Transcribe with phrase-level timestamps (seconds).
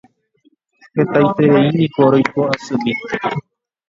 [0.95, 2.91] hetaitereíniko roiko asymi